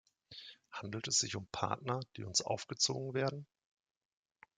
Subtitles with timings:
[0.71, 3.45] Handelt es sich um Partner, die uns aufgezwungen werden?